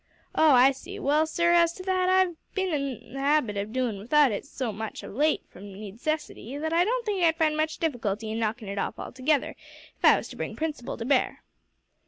"Oh, 0.33 0.53
I 0.53 0.71
see. 0.71 0.97
Well, 0.97 1.27
sir, 1.27 1.51
as 1.53 1.73
to 1.73 1.83
that, 1.83 2.09
I've 2.09 2.35
bin 2.55 2.73
in 2.73 3.13
the 3.13 3.19
'abit 3.19 3.55
of 3.55 3.71
doin' 3.71 3.99
without 3.99 4.31
it 4.31 4.47
so 4.47 4.71
much 4.73 5.03
of 5.03 5.13
late 5.13 5.43
from 5.47 5.65
needcessity, 5.71 6.57
that 6.59 6.73
I 6.73 6.83
don't 6.83 7.05
think 7.05 7.23
I'd 7.23 7.37
find 7.37 7.55
much 7.55 7.77
difficulty 7.77 8.31
in 8.31 8.39
knocking 8.39 8.67
it 8.67 8.79
off 8.79 8.97
altogether, 8.97 9.55
if 9.95 10.03
I 10.03 10.17
was 10.17 10.27
to 10.29 10.35
bring 10.35 10.55
principle 10.55 10.97
to 10.97 11.05
bear." 11.05 11.43